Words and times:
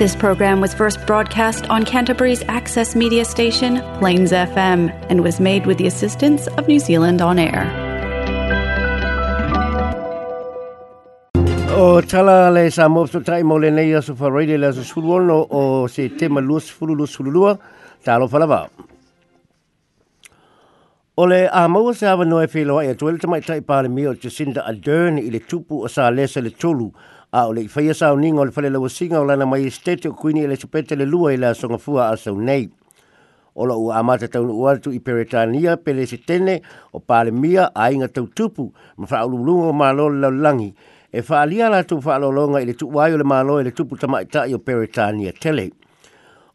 This 0.00 0.16
program 0.20 0.62
was 0.64 0.72
first 0.76 0.96
broadcast 1.08 1.66
on 1.68 1.84
Canterbury's 1.88 2.42
access 2.58 2.96
media 2.96 3.22
station, 3.26 3.74
Plains 3.98 4.32
FM, 4.32 4.84
and 5.10 5.22
was 5.26 5.38
made 5.38 5.66
with 5.66 5.76
the 5.76 5.86
assistance 5.86 6.46
of 6.56 6.66
New 6.66 6.78
Zealand 6.78 7.20
On 7.20 7.38
Air. 7.38 7.64
O 11.76 12.00
tala 12.12 12.38
le 12.56 12.62
sa 12.78 12.88
mofto 12.94 13.20
tai 13.26 13.42
mo 13.50 13.56
le 13.66 13.70
nei 13.80 13.92
aso 14.00 14.16
fa 14.22 14.32
rei 14.38 14.56
le 14.56 14.70
aso 14.72 14.82
sulu 14.82 15.28
o 15.28 15.86
se 15.86 16.08
te 16.08 16.16
tema 16.22 16.40
lus 16.48 16.70
fulu 16.78 16.96
lus 17.02 17.14
fulu 17.20 17.30
lua 17.36 17.52
alo 18.16 18.26
falava. 18.36 18.62
O 21.18 21.24
le 21.26 21.42
a 21.46 21.66
maua 21.68 21.92
se 21.94 22.06
awa 22.06 22.24
noe 22.24 22.46
whiloa 22.54 22.88
e 22.88 22.94
tuele 22.94 23.18
tamai 23.18 23.42
tai 23.44 23.60
pāle 23.60 23.92
mi 23.92 24.06
o 24.08 24.14
Jacinda 24.14 24.64
Ardern 24.66 25.18
i 25.20 25.28
le 25.30 25.40
tupu 25.44 25.84
o 25.84 25.86
sa 25.92 26.08
lesa 26.08 26.40
le 26.40 26.56
tolu 26.56 26.88
a 27.32 27.46
o 27.46 27.52
le 27.54 27.68
faia 27.68 27.94
sa 27.94 28.10
uninga 28.12 28.40
o 28.40 28.44
le 28.44 28.50
falela 28.50 28.80
wasinga 28.80 29.20
o 29.20 29.24
lana 29.24 29.46
mai 29.46 29.66
estete 29.66 30.08
o 30.10 30.14
kuini 30.14 30.40
ele 30.42 30.56
sepete 30.56 30.96
le 30.96 31.06
lua 31.06 31.32
ele 31.34 31.46
la 31.46 31.54
songa 31.54 31.78
fua 31.78 32.10
a 32.10 32.16
sau 32.16 32.34
nei. 32.36 32.68
O 33.54 33.66
la 33.66 33.76
ua 33.76 33.98
amata 33.98 34.26
taunu 34.28 34.52
uartu 34.52 34.90
i 34.92 34.98
peretania 34.98 35.76
pele 35.76 36.06
se 36.06 36.16
tene 36.18 36.60
o 36.92 36.98
pale 36.98 37.30
mia 37.30 37.70
a 37.74 37.92
inga 37.92 38.08
tau 38.08 38.26
tupu 38.26 38.72
ma 38.96 39.06
faa 39.06 39.24
ululunga 39.26 39.68
o 39.70 39.72
malo 39.72 40.08
le 40.08 40.20
laulangi 40.20 40.74
e 41.12 41.22
faa 41.22 41.44
lia 41.46 41.68
la 41.70 41.84
tu 41.84 42.00
faa 42.02 42.18
lolonga 42.18 42.60
ele 42.62 42.74
tu 42.74 42.90
uai 42.90 43.12
o 43.14 43.18
le 43.18 43.24
malo 43.24 43.60
ele 43.60 43.70
tupu 43.70 43.96
tamaita 43.96 44.46
i 44.46 44.54
o 44.54 44.58
peretania 44.58 45.32
tele. 45.32 45.70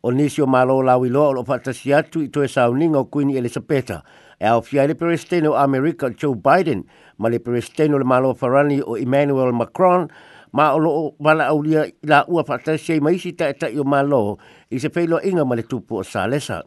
O 0.03 0.11
nisi 0.11 0.41
o 0.41 0.45
malo 0.47 0.81
la 0.83 0.97
wilo 0.97 1.23
o 1.29 1.33
lo 1.33 1.43
patasi 1.43 1.93
atu 1.93 2.21
i 2.21 2.27
toe 2.27 2.47
sa 2.47 2.69
uninga 2.69 2.99
o 2.99 3.05
kuini 3.05 3.37
ele 3.37 3.49
sepeta 3.49 4.03
e 4.39 4.45
au 4.45 4.61
fia 4.61 4.83
ele 4.83 4.95
peresteno 4.95 5.51
o 5.55 5.55
Amerika 5.55 6.09
Joe 6.09 6.35
Biden 6.35 6.83
ma 7.17 7.29
le 7.29 7.39
peresteno 7.39 7.97
le 7.97 8.03
malo 8.03 8.33
farani 8.35 8.81
o 8.85 8.97
Emmanuel 8.97 9.53
Macron 9.53 10.09
ma 10.55 10.71
o 10.73 10.79
lo 10.79 11.13
bala 11.19 11.47
au 11.51 11.61
lia 11.61 11.83
la 12.07 12.23
ua 12.29 12.43
pa 12.47 12.57
te 12.57 12.77
sei 12.77 12.99
mai 13.03 13.19
si 13.19 13.31
te 13.35 13.51
te 13.59 13.67
o 13.77 13.83
malo 13.83 14.37
i 14.71 14.79
se 14.79 14.87
pelo 14.89 15.19
inga 15.21 15.43
male 15.43 15.67
tu 15.67 15.81
po 15.83 15.99
sa 16.01 16.23
lesa 16.31 16.63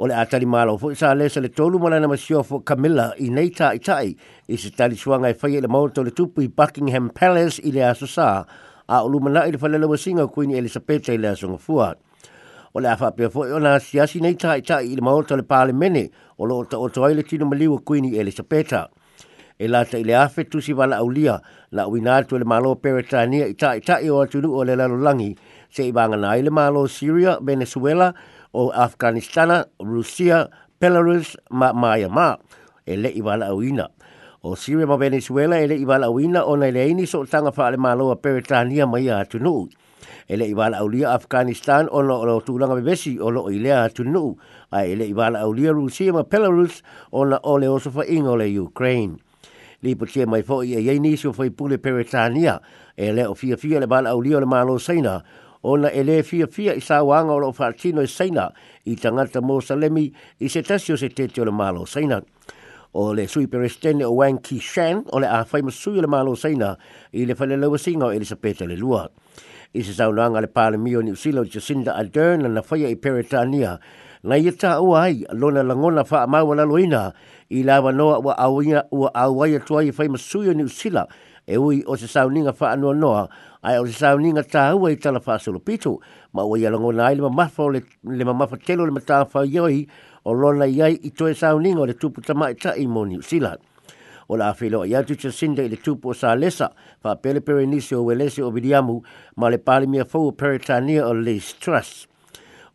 o 0.00 0.06
le 0.08 0.16
atari 0.16 0.46
malo 0.48 0.78
fo 0.80 0.94
sa 0.96 1.12
lesa 1.12 1.40
le 1.44 1.50
tolu 1.52 1.76
mala 1.78 2.00
na 2.00 2.08
masio 2.08 2.40
fo 2.42 2.60
camilla 2.64 3.12
i 3.20 3.28
nei 3.28 3.52
ta 3.52 3.76
i 3.76 3.78
tai 3.84 4.16
i 4.48 4.56
se 4.56 4.72
tali 4.72 4.96
swanga 4.96 5.28
i 5.28 5.36
fai 5.36 5.60
e 5.60 5.60
le 5.60 5.68
mau 5.68 5.92
to 5.92 6.00
le 6.02 6.10
tu 6.16 6.32
i 6.40 6.48
buckingham 6.48 7.10
palace 7.12 7.60
i 7.68 7.70
le 7.70 7.84
aso 7.84 8.06
sa 8.08 8.46
a 8.88 9.04
o 9.04 9.08
lu 9.12 9.20
mala 9.20 9.44
i 9.44 9.52
le 9.52 9.58
falele 9.60 9.84
wa 9.84 9.96
singa 10.00 10.24
queen 10.32 10.56
elisabeth 10.56 11.12
i 11.12 11.20
le 11.20 11.28
aso 11.36 11.52
ngafua 11.52 11.92
o 12.72 12.80
le 12.80 12.88
afa 12.88 13.12
pe 13.12 13.28
fo 13.28 13.44
o 13.44 13.58
na 13.60 13.76
siasi 13.76 14.24
nei 14.24 14.40
ta 14.40 14.56
i 14.56 14.64
tai 14.64 14.88
i 14.88 14.96
le 14.96 15.04
mau 15.04 15.20
to 15.20 15.36
le 15.36 15.42
parliament 15.44 16.00
o 16.40 16.48
lo 16.48 16.64
to 16.64 16.80
o 16.80 16.88
toile 16.88 17.22
tino 17.28 17.44
maliwa 17.44 17.76
queen 17.84 18.08
elisabeth 18.16 18.72
e 19.58 19.68
la 19.68 19.84
ta 19.84 19.96
ile 19.98 20.16
afe 20.16 20.44
tu 20.44 20.60
si 20.60 20.74
wala 20.76 20.96
au 21.00 21.08
lia 21.10 21.40
la 21.72 21.86
wina 21.88 22.20
tu 22.28 22.36
e 22.36 22.38
le 22.44 22.44
malo 22.44 22.76
peretania 22.76 23.46
i 23.48 23.54
ta 23.56 23.74
i 23.76 23.80
ta 23.80 24.00
i 24.04 24.10
o 24.12 24.20
atunu 24.20 24.52
o 24.52 24.60
le 24.64 24.76
lalo 24.76 24.96
langi 25.00 25.32
se 25.72 25.82
i 25.88 25.92
wanga 25.92 26.16
na 26.16 26.36
ile 26.36 26.50
malo 26.50 26.84
Syria, 26.88 27.38
Venezuela 27.40 28.12
o 28.52 28.70
Afghanistan, 28.72 29.64
Rusia, 29.80 30.48
Belarus 30.80 31.36
ma 31.50 31.72
maia 31.72 32.08
ma 32.08 32.36
e 32.84 32.96
le 32.96 33.08
i 33.12 33.20
wala 33.22 33.46
au 33.52 33.60
ina. 33.64 33.88
O 34.44 34.54
Syria 34.56 34.86
ma 34.86 34.96
Venezuela 34.96 35.58
e 35.60 35.66
le 35.66 35.74
i 35.76 35.84
wala 35.84 36.06
au 36.06 36.18
ina 36.20 36.44
o 36.46 36.56
na 36.56 36.68
ile 36.68 36.84
ini 36.88 37.06
so 37.08 37.24
tanga 37.24 37.50
wha 37.50 37.66
ale 37.66 37.76
malo 37.76 38.10
a 38.12 38.16
peretania 38.16 38.84
mai 38.86 39.08
a 39.08 39.20
atunu 39.24 39.68
ele 40.28 40.44
iwala 40.50 40.78
aulia 40.82 41.12
Afghanistan 41.14 41.86
o 41.90 42.02
lo 42.02 42.24
lo 42.26 42.40
tulanga 42.42 42.74
bebesi 42.74 43.14
o 43.20 43.30
lo 43.30 43.46
ilea 43.50 43.86
tunu 43.90 44.34
a 44.70 44.82
ele 44.84 45.06
iwala 45.06 45.40
aulia 45.46 45.70
Rusia 45.72 46.10
ma 46.12 46.24
Belarus 46.26 46.82
o 47.14 47.22
na 47.24 47.38
ole 47.46 47.68
osofa 47.70 48.02
ingole 48.06 48.50
Ukraine 48.58 49.18
li 49.86 49.94
po 49.94 50.06
tia 50.10 50.26
mai 50.28 50.42
fo'i 50.42 50.74
e 50.74 50.82
yei 50.82 50.98
nisio 51.00 51.32
fo'i 51.32 51.50
pule 51.54 51.78
peretania 51.78 52.58
e 52.98 53.12
le 53.14 53.24
o 53.30 53.34
fia 53.38 53.56
fia 53.56 53.78
le 53.78 53.86
bala 53.86 54.10
au 54.10 54.20
lio 54.20 54.40
le 54.42 54.46
malo 54.46 54.76
saina 54.82 55.14
ona 55.62 55.88
e 55.94 56.02
le 56.02 56.22
fia 56.26 56.46
fia 56.50 56.74
i 56.74 56.80
sa 56.82 57.00
wanga 57.06 57.32
o 57.36 57.38
lo 57.38 57.52
fatino 57.54 58.00
e 58.02 58.06
saina 58.10 58.50
i 58.84 58.96
tangata 58.98 59.40
mo 59.40 59.60
salemi 59.60 60.10
i 60.42 60.48
se 60.48 60.62
tasio 60.66 60.96
se 60.98 61.08
tete 61.10 61.40
o 61.40 61.44
le 61.46 61.50
malo 61.54 61.84
saina 61.86 62.18
o 62.98 63.12
le 63.14 63.26
sui 63.28 63.46
peretene 63.46 64.04
o 64.06 64.10
Wang 64.16 64.40
Ki 64.40 64.56
Shan 64.58 65.04
o 65.12 65.18
le 65.20 65.28
a 65.28 65.44
fai 65.44 65.62
masui 65.62 65.98
o 66.00 66.02
le 66.02 66.06
malo 66.10 66.34
saina 66.34 66.74
i 67.12 67.26
le 67.28 67.34
fale 67.34 67.56
lewa 67.56 67.78
singa 67.78 68.06
o 68.10 68.12
Elisabeta 68.12 68.64
le 68.66 68.74
lua 68.76 69.04
i 69.76 69.82
se 69.84 69.92
saunanga 69.92 70.40
le 70.40 70.48
pale 70.50 70.78
mio 70.80 71.00
ni 71.02 71.14
silo 71.14 71.42
o 71.44 71.44
Jacinda 71.44 71.94
Ardern 71.94 72.42
na 72.42 72.48
na 72.48 72.62
fai 72.62 72.84
i 72.88 72.96
peretania 72.96 73.78
nga 74.24 74.38
ia 74.38 74.50
e 74.52 74.56
ta 74.56 74.80
ua 74.80 75.02
ai 75.08 75.24
lona 75.32 75.62
langona 75.62 76.04
fa 76.04 76.22
a 76.24 76.26
mawa 76.26 76.56
laloina 76.56 77.12
i 77.50 77.62
lawa 77.66 77.92
noa 77.92 78.18
ua 78.20 78.36
awia 78.38 78.84
ua 78.92 79.10
awa 79.14 79.48
ia 79.48 79.60
tua 79.60 79.84
i 79.84 79.92
fai 79.92 80.08
masuyo 80.08 80.54
ni 80.54 80.62
usila 80.64 81.06
e 81.46 81.56
ui 81.58 81.82
o 81.86 81.96
se 81.96 82.06
sauninga 82.08 82.52
fa 82.52 82.72
anua 82.72 82.94
noa 82.94 83.28
ai 83.62 83.78
o 83.78 83.86
se 83.86 83.92
sauninga 83.92 84.42
ta 84.48 84.72
ua 84.76 84.90
i 84.92 84.96
tala 84.96 85.20
faa 85.20 85.38
solopito 85.38 86.00
ma 86.32 86.44
ua 86.46 86.58
ia 86.58 86.70
langona 86.70 87.06
ai 87.10 87.14
lima 87.18 87.30
mafa 87.30 87.68
le, 87.70 87.84
le 88.04 88.24
mamafa 88.24 88.56
telo 88.56 88.84
le 88.86 88.90
mataa 88.92 89.24
fai 89.28 89.52
yoi 89.54 89.86
o 90.24 90.32
lona 90.32 90.64
iai 90.66 90.96
i 91.04 91.10
toe 91.10 91.34
sauninga 91.34 91.80
o 91.84 91.86
le 91.86 91.94
tupu 91.94 92.20
tama 92.20 92.50
i 92.52 92.54
ta 92.54 92.74
i 92.76 92.86
mo 92.86 93.04
ni 93.04 93.18
usila 93.18 93.56
o 94.28 94.36
la 94.36 94.48
afilo 94.50 94.82
ia 94.86 95.02
tu 95.04 95.14
cha 95.14 95.30
sinda 95.30 95.62
i 95.62 95.68
le 95.68 95.76
tupu 95.76 96.08
o 96.10 96.14
sa 96.16 96.34
lesa 96.34 96.72
fa 97.02 97.14
pele 97.16 97.40
pere 97.40 97.66
nisi 97.66 97.94
o 97.94 98.02
welesi 98.04 98.42
o 98.42 98.50
vidiamu 98.50 99.02
ma 99.36 99.50
le 99.52 99.58
pali 99.58 99.86
mia 99.86 100.04
fau 100.04 100.26
o 100.28 100.32
peritania 100.32 101.04
o 101.06 101.12
lease 101.14 101.54
trust 101.60 102.08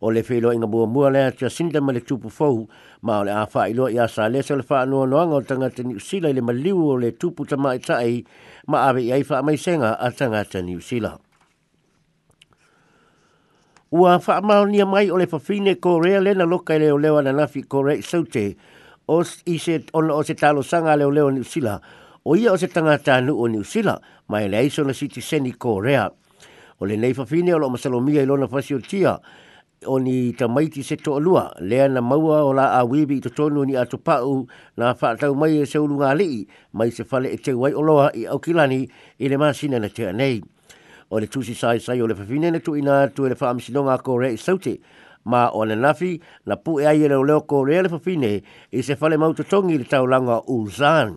o 0.04 0.10
le 0.10 0.24
whelo 0.28 0.52
inga 0.52 0.66
mua 0.66 0.86
mua 0.86 1.10
lea 1.14 1.30
tia 1.30 1.48
sinda 1.50 1.80
ma 1.80 1.92
le 1.92 2.00
tupu 2.00 2.26
fohu 2.30 2.66
ma 3.06 3.20
o 3.20 3.24
le 3.24 3.30
awha 3.30 3.68
i 3.70 3.72
loa 3.74 3.86
i 3.92 3.98
a 4.02 4.08
sa 4.10 4.26
lesa 4.28 4.56
le 4.58 4.64
wha 4.68 4.80
anua 4.82 5.06
noanga 5.06 5.34
o 5.38 5.42
tangata 5.42 5.82
ni 5.86 5.94
usila 5.94 6.26
i 6.28 6.32
le 6.34 6.40
maliu 6.42 6.88
o 6.90 6.96
le 6.98 7.12
tupu 7.14 7.46
tama 7.46 7.74
i 7.78 7.78
tae 7.78 8.24
ma 8.66 8.82
awe 8.90 8.98
i 9.02 9.12
aifa 9.14 9.38
a 9.38 9.42
mai 9.46 9.54
senga 9.56 9.94
a 10.02 10.10
tangata 10.10 10.58
ni 10.62 10.74
usila. 10.76 11.14
Ua 13.94 14.16
wha 14.18 14.36
amau 14.42 14.66
ni 14.66 14.82
mai 14.84 15.06
o 15.10 15.18
le 15.22 15.26
fafine 15.30 15.78
ko 15.78 16.00
rea 16.02 16.18
lena 16.20 16.42
loka 16.50 16.74
i 16.74 16.78
leo 16.82 16.98
lewa 16.98 17.22
na 17.22 17.30
nafi 17.32 17.62
ko 17.62 17.82
rea 17.86 17.96
i 18.02 18.02
saute 18.02 18.56
o 19.08 19.22
se 19.22 19.78
ono 19.94 20.16
o 20.18 20.22
se 20.26 20.34
talo 20.34 20.62
sanga 20.66 20.96
leo 20.98 21.10
leo 21.14 21.30
ni 21.30 21.46
usila 21.46 21.78
o 22.26 22.34
ia 22.36 22.50
o 22.52 22.56
se 22.58 22.66
tangata 22.66 23.16
anu 23.22 23.38
o 23.38 23.46
ni 23.48 23.58
usila 23.62 23.94
ma 24.28 24.42
i 24.42 24.50
e 24.50 24.50
le 24.50 24.56
aiso 24.66 24.82
na 24.84 24.92
siti 24.98 25.22
seni 25.22 25.52
ko 25.54 25.78
rea. 25.80 26.10
O 26.82 26.86
le 26.90 26.96
nei 26.98 27.14
fafine 27.14 27.54
o 27.54 27.58
lo 27.62 27.70
masalomia 27.70 28.18
i 28.22 28.26
lona 28.26 28.48
fasio 28.50 28.80
tia 28.82 29.14
o 29.86 29.98
ni 30.00 30.32
ta 30.32 30.46
se 30.82 30.96
to 30.96 31.16
alua 31.18 31.52
le 31.60 31.80
ana 31.82 32.00
maua 32.02 32.42
o 32.44 32.50
la 32.52 32.78
a 32.80 32.84
wibi 32.86 33.20
to 33.20 33.30
tonu 33.30 33.64
ni 33.66 33.72
atu 33.76 33.98
pau 34.02 34.46
na 34.76 34.94
fa 34.94 35.16
tau 35.16 35.32
e 35.32 35.36
mai 35.36 35.64
se 35.66 35.78
ulu 35.78 35.96
nga 36.00 36.14
lii 36.14 36.46
mai 36.72 36.90
se 36.90 37.04
fale 37.04 37.28
e 37.32 37.36
te 37.36 37.52
wai 37.52 37.72
oloa 37.72 38.10
i 38.14 38.26
au 38.26 38.38
kilani 38.38 38.88
i 39.18 39.28
le 39.28 39.36
masina 39.36 39.78
na 39.80 39.88
te 39.88 40.06
anei 40.06 40.42
o 41.10 41.18
le 41.18 41.26
tusi 41.26 41.54
sai 41.54 41.78
sai 41.80 42.00
o 42.02 42.06
le 42.06 42.14
fafine 42.14 42.50
na 42.52 42.58
tu 42.60 42.76
ina 42.76 43.08
tu 43.08 43.26
e 43.26 43.28
le 43.28 43.34
fa 43.34 43.50
amsinonga 43.50 43.98
ko 44.02 44.16
re 44.16 44.36
saute 44.36 44.78
ma 45.24 45.50
o 45.50 45.64
le 45.64 45.74
nafi 45.74 46.20
na 46.46 46.56
pu 46.56 46.78
e 46.80 46.86
ai 46.86 47.02
e 47.02 47.08
le 47.08 47.18
leo 47.22 47.40
ko 47.40 47.62
re 47.64 47.82
le 47.82 47.88
fafine 47.88 48.42
i 48.72 48.82
se 48.82 48.94
fale 48.96 49.16
mau 49.16 49.32
to 49.34 49.42
tongi 49.44 49.78
le 49.78 49.84
tau 49.84 50.06
langa 50.06 50.42
ulzan 50.48 51.16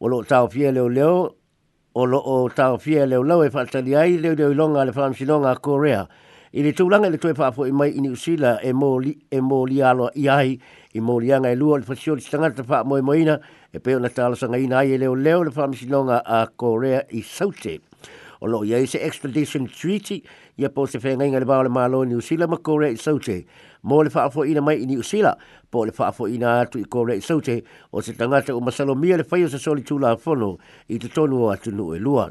o 0.00 0.06
lo 0.08 0.22
tau 0.22 0.48
fie 0.48 0.72
leo 0.72 0.88
leo 0.88 1.34
o 1.94 2.04
lo 2.06 2.18
o 2.24 2.48
tau 2.48 2.78
fie 2.78 3.06
leo 3.06 3.22
leo 3.22 3.42
e 3.44 3.50
fatali 3.50 3.94
ai 3.96 4.16
leo 4.18 4.34
leo 4.34 4.52
longa 4.54 4.84
le 4.84 4.92
fa 4.92 5.06
amsinonga 5.06 5.60
ko 5.60 5.76
rea 5.78 6.08
i 6.52 6.60
le 6.66 6.74
tūlanga 6.76 7.08
le 7.08 7.16
tue 7.20 7.32
pāpō 7.32 7.64
i 7.70 7.72
mai 7.72 7.88
i 7.96 8.02
niusila 8.04 8.58
e 8.60 8.74
mō 8.76 8.88
li, 9.00 9.14
e 9.32 9.40
mō 9.40 9.62
li 9.70 9.78
alo 9.88 10.10
i 10.20 10.26
ai 10.28 10.50
i 10.92 11.00
mō 11.00 11.14
li 11.24 11.30
anga 11.32 11.48
e 11.48 11.56
lua 11.56 11.78
le 11.80 11.86
pasio 11.88 12.12
li 12.14 12.20
stangata 12.20 12.64
pā 12.68 12.82
mō 12.84 12.98
i 13.00 13.04
moina 13.06 13.38
e 13.72 13.80
peo 13.80 13.98
na 14.04 14.10
tāla 14.12 14.36
sanga 14.36 14.58
i 14.60 14.68
nai 14.68 14.92
e 14.92 14.98
leo 15.00 15.14
leo 15.16 15.46
le 15.48 15.52
pāmisinonga 15.54 16.18
a 16.26 16.42
Korea 16.60 17.00
i 17.16 17.22
saute. 17.24 17.78
O 18.42 18.50
lo 18.50 18.64
ia 18.66 18.82
i 18.82 18.86
se 18.90 18.98
extradition 19.00 19.64
treaty 19.68 20.18
i 20.60 20.66
a 20.66 20.68
pō 20.68 20.84
se 20.90 21.00
whenga 21.00 21.24
inga 21.24 21.40
le 21.40 21.48
bāo 21.48 21.62
le 21.64 21.72
mālo 21.72 22.02
i 22.04 22.10
niusila 22.10 22.46
ma 22.52 22.58
Korea 22.60 22.92
i 22.92 23.00
saute. 23.00 23.38
Mō 23.88 24.02
le 24.04 24.12
pāpō 24.12 24.44
i 24.44 24.52
na 24.52 24.60
mai 24.66 24.76
i 24.82 24.86
niusila 24.90 25.32
pō 25.72 25.86
le 25.88 25.96
pāpō 25.96 26.28
i 26.28 26.36
na 26.42 26.58
atu 26.66 26.82
i 26.82 26.84
Korea 26.84 27.16
i 27.16 27.24
saute 27.24 27.62
o 27.96 28.04
se 28.04 28.12
tangata 28.12 28.52
o 28.52 28.60
masalomia 28.60 29.16
le 29.16 29.24
whaio 29.24 29.48
sa 29.48 29.56
soli 29.62 29.86
tūla 29.88 30.12
a 30.12 30.20
whono 30.26 30.58
i 30.92 31.00
te 31.00 31.08
tonu 31.08 31.46
o 31.46 31.48
atu 31.54 31.72
nu 31.72 31.94
e 31.94 31.98
lua. 32.04 32.28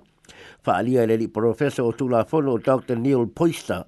Whaalia 0.64 1.02
e 1.02 1.10
le 1.10 1.18
li 1.18 1.28
professor 1.28 1.90
o 1.90 1.98
tūla 1.98 2.22
a 2.22 2.30
whono 2.30 2.60
Dr. 2.62 3.00
Neil 3.02 3.26
Poister 3.26 3.81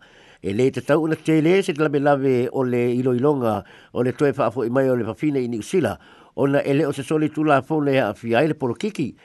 e 0.43 0.53
le 0.53 0.69
te 0.71 0.81
tau 0.81 1.07
na 1.07 1.15
te 1.15 1.41
le 1.41 1.61
se 1.63 1.73
te 1.73 1.81
lame 1.81 1.99
lave 2.01 2.49
o 2.51 2.63
le 2.65 2.91
ilo 2.91 3.13
ilonga 3.15 3.63
o 3.93 4.03
le 4.03 4.11
toe 4.11 4.33
whaafo 4.37 4.65
i 4.65 4.69
mai 4.69 4.89
o 4.89 4.95
le 4.95 5.05
pafine 5.07 5.39
i 5.39 5.47
niusila 5.47 5.95
o 6.35 6.47
na 6.47 6.59
ele 6.59 6.83
o 6.85 6.91
se 6.91 7.01
soli 7.03 7.29
tu 7.29 7.45
la 7.47 7.61
fone 7.61 7.95
a 8.01 8.13
fia 8.13 8.41
ele 8.43 8.53
polo 8.55 8.73
kiki 8.75 9.15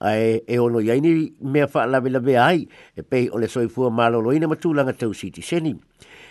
ae 0.00 0.42
e 0.46 0.58
ono 0.58 0.80
i 0.82 0.90
aini 0.90 1.32
mea 1.42 1.68
wha 1.72 1.86
lave 1.86 2.10
lave 2.10 2.34
ai 2.42 2.66
e 2.98 3.02
pei 3.06 3.28
o 3.30 3.38
le 3.38 3.46
soi 3.48 3.68
fua 3.68 3.90
malo 3.90 4.18
lo 4.20 4.32
ina 4.34 4.48
matu 4.50 4.74
langa 4.74 4.92
tau 4.92 5.14
siti 5.14 5.42
seni 5.42 5.78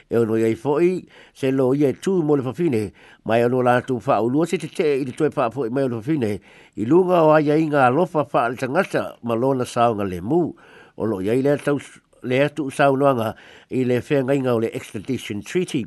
e 0.09 0.17
ono 0.17 0.35
i 0.35 0.43
ai 0.43 0.55
foi 0.55 1.07
se 1.33 1.47
lo 1.51 1.71
i 1.73 1.87
e 1.87 1.93
tu 1.93 2.19
mo 2.21 2.35
le 2.35 2.43
pafine 2.43 2.91
mai 3.23 3.45
ono 3.47 3.61
la 3.63 3.79
tu 3.81 3.95
wha 4.05 4.19
ulua 4.21 4.45
se 4.45 4.57
te 4.57 4.67
te 4.67 4.91
i 4.99 5.05
le 5.05 5.11
toe 5.15 5.31
whaafo 5.31 5.63
i 5.65 5.69
mai 5.69 5.83
o 5.87 5.87
le 5.87 5.95
pafine 6.03 6.39
i 6.75 6.85
lunga 6.85 7.23
o 7.23 7.31
aia 7.31 7.55
inga 7.55 7.87
alofa 7.87 8.27
wha 8.33 8.49
le 8.49 8.55
tangata 8.57 9.15
ma 9.23 9.35
lona 9.35 9.63
saonga 9.63 10.03
le 10.03 10.19
mu 10.19 10.51
o 10.95 11.05
lo 11.05 11.21
le 11.21 11.57
tau 11.63 11.79
le 12.23 12.43
atu 12.45 12.69
sau 12.71 12.95
noanga 12.97 13.35
i 13.71 13.83
le 13.83 13.99
whenga 14.09 14.33
inga 14.33 14.53
o 14.55 14.59
le 14.59 14.69
extradition 14.73 15.41
treaty. 15.41 15.85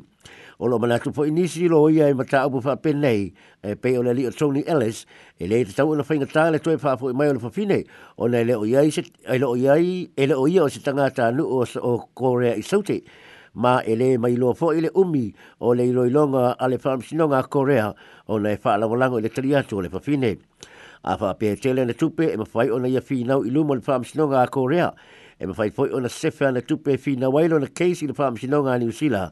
O 0.59 0.67
lo 0.67 0.79
manatu 0.79 1.11
po 1.13 1.23
inisi 1.25 1.67
lo 1.69 1.89
ia 1.89 2.07
i 2.07 2.11
e 2.11 2.13
mata 2.13 2.41
abu 2.43 2.61
wha 2.63 2.75
pen 2.77 2.99
nei, 3.01 3.33
e 3.63 3.75
pe 3.75 3.97
o 3.97 4.01
le 4.01 4.13
li 4.13 4.25
o 4.27 4.31
Tony 4.31 4.63
Ellis, 4.65 5.05
e 5.37 5.47
le 5.47 5.63
te 5.65 5.73
tau 5.75 5.93
ina 5.93 6.03
whainga 6.07 6.25
tā 6.29 6.49
le 6.51 6.59
toi 6.59 6.75
wha 6.77 6.95
po 6.97 7.09
i 7.09 7.13
mai 7.13 7.29
o 7.29 7.33
le 7.33 7.39
whawhine, 7.41 7.83
o 8.17 8.27
nei 8.27 8.43
le 8.45 8.55
o 8.55 8.65
iai, 8.65 8.89
e 9.29 9.37
le 9.37 9.45
o 9.45 9.55
iai, 9.55 10.07
e 10.17 10.25
le 10.27 10.33
o 10.35 10.47
ia 10.47 10.63
o 10.63 10.67
se 10.69 10.79
tangata 10.81 11.27
anu 11.29 11.45
o, 11.45 11.61
o 11.79 11.91
Korea 12.13 12.55
i 12.55 12.63
saute, 12.63 13.03
ma 13.53 13.81
e 13.85 13.95
le 13.95 14.17
mai 14.17 14.35
loa 14.35 14.53
fo 14.55 14.71
i 14.73 14.81
le 14.81 14.89
umi 14.95 15.31
o 15.61 15.73
le 15.73 15.85
iloilonga 15.89 16.57
a 16.57 16.67
le 16.69 16.79
whamsinonga 16.83 17.43
Korea, 17.49 17.93
o 18.27 18.37
nei 18.39 18.57
whaalawalango 18.63 19.19
i 19.21 19.25
le 19.25 19.29
triatu 19.29 19.77
o 19.77 19.81
le 19.85 19.93
whawhine. 19.93 20.37
A 21.07 21.13
wha 21.21 21.35
pe 21.37 21.53
tele 21.55 21.85
na 21.85 21.93
tupe 21.93 22.33
e 22.33 22.37
mawhai 22.37 22.71
o 22.73 22.81
nei 22.81 22.97
a 22.97 23.01
whinau 23.05 23.45
i 23.45 23.51
lumo 23.53 23.77
le 23.77 23.81
whamsinonga 23.85 24.41
a 24.41 24.49
Korea, 24.49 24.89
e 25.39 25.45
me 25.45 25.53
fai 25.53 25.69
foi 25.69 25.91
ona 25.93 26.09
sefe 26.09 26.45
ana 26.47 26.61
tupe 26.61 26.97
fi 26.99 27.15
na 27.15 27.29
waila 27.29 27.55
ona 27.57 27.67
keisi 27.67 28.07
le 28.09 28.13
faa 28.17 28.31
mishinau 28.33 28.63
ngā 28.65 28.79
New 28.81 28.91
Zealand 28.91 29.31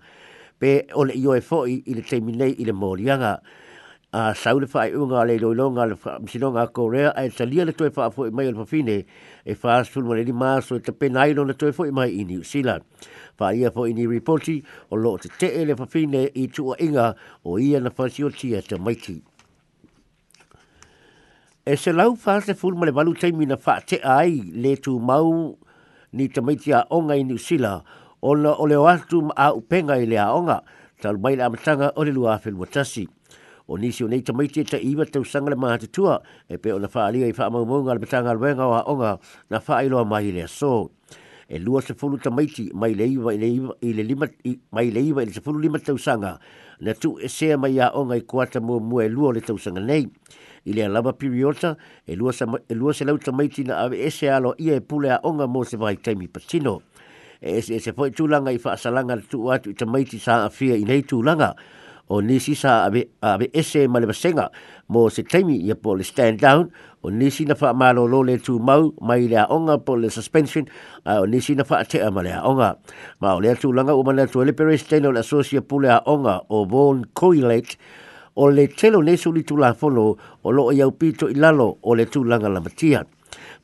pe 0.59 0.81
ole 0.93 1.15
i 1.17 1.23
oe 1.25 1.39
foi 1.41 1.79
i 1.81 1.95
le 1.97 2.03
teimi 2.05 2.35
nei 2.37 2.53
i 2.61 2.65
le 2.67 2.73
mōrianga 2.77 3.31
a 4.15 4.25
sau 4.37 4.61
fai 4.69 4.91
unga 4.93 5.23
le 5.25 5.39
loilonga 5.41 5.87
le 5.89 5.97
faa 5.97 6.19
mishinau 6.21 6.53
ngā 6.53 6.67
Korea 6.77 7.09
a 7.17 7.23
e 7.25 7.31
talia 7.33 7.65
le 7.65 7.73
toi 7.73 7.89
faa 7.91 8.11
foi 8.13 8.29
mai 8.29 8.45
ona 8.51 8.61
fafine 8.61 8.99
e 9.41 9.55
faa 9.57 9.79
sulu 9.83 10.13
mani 10.13 10.31
maso 10.43 10.77
e 10.77 10.85
tape 10.85 11.09
nailo 11.09 11.43
le 11.47 11.55
toi 11.57 11.71
foi 11.73 11.89
mai 11.91 12.11
i 12.11 12.23
New 12.23 12.43
Zealand 12.43 12.85
faa 13.41 13.49
ia 13.57 13.71
foi 13.73 13.91
ni 13.97 14.05
reporti 14.05 14.59
o 14.91 14.95
lo 15.01 15.17
te 15.17 15.33
te 15.41 15.49
e 15.57 15.65
le 15.65 15.75
fafine 15.79 16.21
i 16.35 16.45
tua 16.47 16.77
inga 16.85 17.15
o 17.43 17.57
ia 17.57 17.81
na 17.81 17.89
fasi 17.89 18.23
o 18.23 18.29
tia 18.29 18.61
te 18.61 18.77
maiti 18.77 19.21
E 21.65 21.73
se 21.81 21.89
lau 21.89 22.13
fa 22.13 22.37
se 22.45 22.53
fulma 22.53 22.85
le 22.85 22.91
balu 22.93 23.15
teimi 23.17 23.47
na 23.49 23.55
fa 23.57 23.79
te 23.81 23.97
ai 24.05 24.53
le 24.53 24.75
tu 24.77 24.99
mau 25.01 25.57
ni 26.15 26.27
te 26.29 26.41
maiti 26.41 26.71
a 26.73 26.85
onga 26.89 27.15
i 27.19 27.37
Sila 27.37 27.81
o 28.23 28.33
na 28.35 28.55
o 28.57 28.63
leo 28.67 28.87
atu 28.87 29.29
a 29.35 29.51
upenga 29.53 29.97
i 29.99 30.05
le 30.07 30.15
a 30.17 30.31
onga 30.33 30.59
tal 31.01 31.17
mai 31.17 31.35
la 31.35 31.49
matanga 31.49 31.91
o 31.95 32.01
le 32.03 32.11
lua 32.11 32.35
afel 32.39 32.55
watasi. 32.55 33.05
O 33.67 33.75
nisi 33.77 34.03
o 34.03 34.07
nei 34.07 34.21
te 34.21 34.63
ta 34.63 34.77
iwa 34.77 35.05
te 35.05 35.19
usanga 35.19 35.49
le 35.51 35.55
maha 35.55 35.77
te 35.77 35.87
tua 35.87 36.21
e 36.49 36.57
pe 36.57 36.71
o 36.73 36.79
na 36.79 36.87
faa 36.87 37.07
alia 37.07 37.27
i 37.27 37.33
faa 37.33 37.49
maumonga 37.49 37.93
le 37.93 37.99
matanga 37.99 38.29
al 38.31 38.39
o 38.39 38.73
aonga 38.79 39.19
na 39.49 39.59
faa 39.59 39.83
iloa 39.83 40.05
mai 40.07 40.31
le 40.31 40.43
a 40.47 40.47
so. 40.47 40.89
E 41.49 41.59
lua 41.59 41.81
se 41.81 41.93
fulu 41.93 42.17
te 42.17 42.29
maiti 42.29 42.71
mai 42.73 42.95
le 42.95 43.05
iwa 43.05 43.33
i 43.33 43.37
le, 43.37 43.45
iwa, 43.47 43.75
lima, 43.81 44.25
i, 44.45 44.57
mai 44.71 44.89
le 44.91 45.01
iwa 45.01 45.21
fulu 45.43 45.59
lima 45.59 45.77
te 45.79 45.91
usanga 45.91 46.39
na 46.81 46.93
tu 46.93 47.17
e 47.21 47.27
sea 47.27 47.57
mai 47.57 47.77
a 47.79 47.91
onga 47.93 48.15
i 48.17 48.21
kuata 48.21 48.59
mua 48.61 48.79
mua 48.79 49.05
e 49.05 49.09
lua 49.09 49.33
le 49.33 49.41
te 49.41 49.51
usanga 49.53 49.81
nei 49.83 50.07
i 50.65 50.73
le 50.73 50.85
alaba 50.85 51.13
piriota 51.17 51.77
e, 52.05 52.13
e 52.13 52.73
lua 52.75 52.93
se 52.93 53.05
lauta 53.05 53.31
maiti 53.31 53.63
na 53.63 53.77
awe 53.85 53.93
e 53.99 54.09
se 54.11 54.29
alo 54.29 54.55
ia 54.57 54.75
e 54.75 54.81
pule 54.81 55.11
a 55.11 55.19
onga 55.23 55.47
mo 55.47 55.63
se 55.63 55.77
vai 55.77 55.95
taimi 55.97 56.27
patino. 56.27 56.81
E 57.39 57.61
se 57.61 57.75
e 57.75 57.79
se 57.79 57.93
poi 57.93 58.09
tūlanga 58.11 58.53
i 58.53 58.57
whaasalanga 58.57 59.15
le 59.19 59.25
tu 59.29 59.45
atu 59.53 59.69
i 59.69 59.75
ta 59.77 59.85
maiti 59.85 60.19
sa 60.19 60.43
a 60.45 60.49
fia 60.49 60.73
i 60.75 60.83
nei 60.85 61.03
tūlanga 61.05 61.51
o 62.09 62.19
nisi 62.21 62.55
sa 62.57 62.87
awe 62.89 63.03
e 63.49 63.63
se 63.63 63.85
male 63.89 64.13
senga 64.13 64.47
mo 64.93 65.07
se 65.09 65.21
taimi 65.23 65.59
i 65.67 65.71
a 65.71 65.75
le 65.77 66.03
stand 66.03 66.39
down 66.41 66.67
o 67.01 67.09
nisi 67.09 67.45
na 67.45 67.55
wha 67.61 67.73
malo 67.73 68.07
lo 68.07 68.23
le 68.23 68.37
tū 68.41 68.57
mau 68.59 68.89
mai 69.01 69.27
le 69.27 69.45
onga 69.49 69.77
pole 69.77 70.09
suspension 70.09 70.65
a 71.05 71.21
o 71.21 71.25
nisi 71.27 71.53
na 71.55 71.63
wha 71.69 71.77
atea 71.85 72.09
ma 72.09 72.23
le 72.23 72.41
onga. 72.41 72.73
Ma 73.21 73.35
o 73.35 73.39
le 73.39 73.53
atu 73.53 73.71
langa 73.71 73.93
o 73.93 74.01
mana 74.01 74.25
tu 74.25 74.41
a 74.41 74.45
liberation 74.45 75.05
o 75.05 75.11
le 75.11 75.19
asosia 75.19 75.61
pule 75.61 75.89
a 75.93 76.01
onga 76.05 76.41
o 76.49 76.65
Vaughan 76.65 77.05
Coilate 77.13 77.77
o 78.35 78.47
le 78.51 78.67
telo 78.67 79.01
ne 79.01 79.15
suli 79.17 79.43
tu 79.43 79.55
la 79.57 79.73
fono 79.73 80.15
o 80.43 80.51
lo 80.51 80.71
iau 80.75 80.91
pito 80.91 81.27
i 81.31 81.33
lalo 81.33 81.77
o 81.81 81.93
le 81.95 82.05
tu 82.05 82.23
langa 82.23 82.49
la 82.49 82.59
matia. 82.59 83.05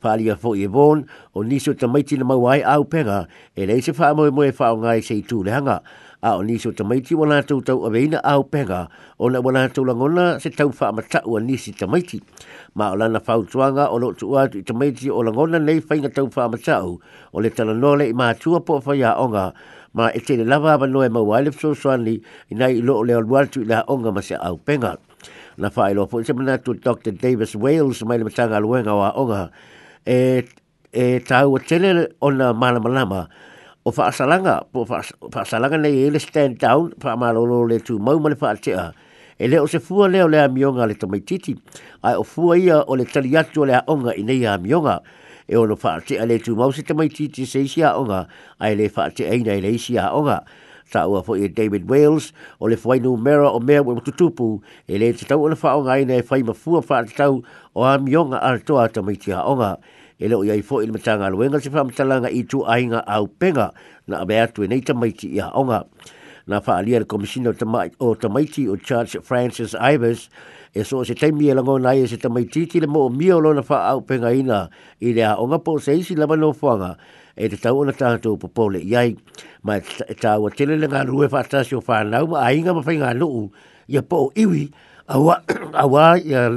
Pāli 0.02 0.28
a 0.32 0.34
fōi 0.34 0.64
e 0.66 0.68
bōn, 0.68 1.04
o 1.34 1.42
nisi 1.42 1.70
o 1.70 1.74
tamaiti 1.74 2.16
na 2.18 2.24
mauai 2.24 2.60
au 2.62 2.84
penga, 2.84 3.26
e 3.54 3.64
rei 3.66 3.80
se 3.80 3.92
whaamoe 3.92 4.30
moe 4.32 4.50
whao 4.50 5.00
se 5.00 5.14
i 5.14 5.22
tū 5.22 5.44
le 5.44 5.52
hanga. 5.52 5.80
A 6.24 6.36
o 6.36 6.42
nisi 6.42 6.68
o 6.68 6.72
tamaiti 6.72 7.14
wana 7.14 7.42
tau 7.42 7.60
tau 7.62 7.86
a 7.86 7.90
veina 7.90 8.18
au 8.22 8.42
penga, 8.44 8.88
o 9.18 9.28
na 9.30 9.40
wana 9.40 9.68
tau 9.68 9.84
langona 9.84 10.38
se 10.40 10.50
tau 10.50 10.68
wha 10.70 10.92
matau 10.92 11.36
a 11.36 11.40
nisi 11.40 11.72
maiti. 11.88 12.20
Ma 12.74 12.90
o 12.92 12.96
lana 12.96 13.20
whao 13.26 13.44
tuanga 13.44 13.88
o 13.92 13.98
lotu 13.98 14.34
atu 14.38 14.58
i 14.58 14.62
maiti 14.72 15.10
o 15.10 15.22
langona 15.22 15.58
nei 15.58 15.80
whainga 15.80 16.08
tau 16.10 16.28
wha 16.36 16.48
matau, 16.48 17.00
o 17.32 17.40
le 17.40 17.50
tala 17.50 17.74
nole 17.74 18.06
i 18.10 18.12
mātua 18.12 18.60
po 18.64 18.80
whaia 18.80 19.16
onga, 19.18 19.52
ma 19.94 20.08
e 20.10 20.20
tele 20.20 20.44
lava 20.44 20.72
ava 20.72 20.86
noe 20.86 21.08
ma 21.08 21.20
wale 21.20 21.50
pso 21.52 21.74
swanli 21.76 22.14
i 22.50 22.54
nai 22.56 22.78
ilo 22.78 22.94
o 22.98 23.02
leo 23.04 23.20
lwaltu 23.20 23.60
i 23.62 23.68
la 23.68 23.82
onga 23.88 24.10
ma 24.12 24.22
au 24.48 24.56
penga. 24.58 24.96
Na 25.58 25.68
whae 25.68 25.92
lo, 25.94 26.06
po 26.06 26.18
i 26.20 26.24
se 26.24 26.32
mana 26.32 26.56
Dr. 26.58 27.12
Davis 27.12 27.54
Wales 27.54 28.02
mai 28.04 28.16
le 28.18 28.24
matanga 28.24 28.56
aluenga 28.56 28.94
wa 28.96 29.10
onga 29.20 29.50
e, 30.06 30.44
e 30.92 31.20
tau 31.20 31.54
o 31.56 31.58
tele 31.58 32.08
o 32.20 32.30
na 32.30 32.52
malama 32.54 32.88
lama 32.90 33.28
o 33.84 33.90
whaasalanga, 33.90 34.54
po 34.72 34.84
whaasalanga 34.88 35.78
nei 35.80 36.06
e 36.08 36.10
le 36.10 36.18
stand 36.18 36.58
down 36.58 36.94
wha 37.02 37.16
malolo 37.16 37.62
le 37.68 37.78
tu 37.80 37.98
mauma 37.98 38.30
le 38.30 38.36
whaatea 38.40 38.92
e 39.38 39.44
leo 39.48 39.66
se 39.66 39.78
fua 39.78 40.08
leo 40.08 40.26
le 40.26 40.38
amionga 40.40 40.86
le 40.86 40.94
tamaititi 40.94 41.52
ai 42.02 42.14
o 42.16 42.24
fua 42.24 42.56
ia 42.58 42.78
o 42.86 42.94
le 42.96 43.04
tali 43.04 43.36
atu 43.36 43.60
o 43.62 43.68
le 43.68 43.78
onga 43.86 44.12
i 44.16 44.22
nei 44.22 44.46
amionga 44.46 45.02
e 45.52 45.56
ono 45.56 45.76
whaate 45.76 46.18
a 46.20 46.24
le 46.24 46.38
tu 46.38 46.54
mau 46.56 46.72
se 46.72 46.80
tamai 46.82 47.08
titi 47.08 47.44
se 47.44 47.58
isi 47.60 47.82
a 47.82 47.92
onga, 47.98 48.26
a 48.58 48.70
e 48.72 48.74
le 48.74 48.88
whaate 48.96 49.28
aina 49.28 49.52
e 49.56 49.60
le 49.60 49.68
isi 49.76 49.98
a 49.98 50.08
onga. 50.14 50.42
Ta 50.90 51.06
ua 51.08 51.22
fo 51.22 51.34
e 51.36 51.48
David 51.48 51.88
Wales, 51.90 52.32
o 52.60 52.66
le 52.66 52.76
whainu 52.82 53.16
mera 53.16 53.50
o 53.50 53.60
mea 53.60 53.82
ua 53.82 53.94
mututupu, 53.94 54.62
e 54.88 54.96
le 54.98 55.12
te 55.12 55.26
tau 55.26 55.44
ona 55.44 55.54
wha 55.54 55.76
onga 55.76 55.92
aina 55.92 56.14
e 56.16 56.22
whai 56.26 56.42
mafua 56.42 56.80
whaate 56.82 57.14
tau 57.14 57.42
o 57.76 57.84
am 57.84 58.04
mionga 58.06 58.38
ar 58.40 58.58
toa 58.60 58.88
tamai 58.88 59.16
titi 59.18 59.32
a 59.32 59.44
onga. 59.44 59.76
E 60.18 60.28
leo 60.28 60.40
iai 60.42 60.62
fo 60.64 60.80
i 60.80 60.86
le 60.86 60.92
matanga 60.92 61.28
luenga 61.28 61.60
se 61.60 61.68
whamatalanga 61.68 62.32
i 62.32 62.42
tu 62.48 62.64
ainga 62.64 63.04
au 63.06 63.26
penga 63.28 63.72
na 64.06 64.22
a 64.22 64.26
mea 64.26 64.46
tue 64.48 64.66
nei 64.68 64.80
tamai 64.80 65.12
titi 65.12 65.38
a 65.40 65.52
onga. 65.52 65.84
Na 66.48 66.60
wha 66.64 66.78
alia 66.80 67.00
le 67.00 67.04
komisina 67.04 67.48
o 68.00 68.14
tamaiti 68.14 68.68
o 68.68 68.76
Charles 68.76 69.16
Francis 69.20 69.74
Ivers, 69.78 70.28
e 70.74 70.84
so 70.84 71.04
se 71.04 71.12
te 71.14 71.28
mi 71.32 71.50
elango 71.52 71.76
nai 71.78 72.00
e 72.02 72.06
se 72.08 72.16
te 72.16 72.28
mai 72.32 72.46
titi 72.48 72.80
le 72.80 72.86
mo 72.88 73.00
o 73.06 73.10
mio 73.12 73.36
lo 73.40 73.52
na 73.52 73.60
whaau 73.60 74.00
penga 74.06 74.32
ina 74.32 74.68
i 75.04 75.12
rea 75.12 75.36
o 75.36 75.44
ngapo 75.46 75.76
se 75.78 75.92
isi 75.94 76.14
lama 76.16 76.32
no 76.36 76.52
whanga 76.56 76.96
e 77.36 77.48
te 77.52 77.56
tau 77.60 77.80
ona 77.84 77.92
tātou 77.92 78.38
pa 78.40 78.48
pole 78.48 78.80
iai 78.80 79.12
ma 79.62 79.76
e 80.08 80.14
tāua 80.16 80.48
e 80.48 80.56
tele 80.56 80.78
le 80.80 80.88
ngā 80.88 81.04
rue 81.12 81.28
whātasio 81.28 81.82
whānau 81.84 82.26
ma 82.32 82.40
a 82.48 82.54
inga 82.56 82.72
ma 82.74 82.80
whainga 82.80 83.12
nuu 83.14 83.50
ia 83.88 84.00
po 84.02 84.30
o 84.32 84.32
iwi 84.32 84.70
awa 85.12 85.42
awa 85.84 86.16
ia 86.24 86.48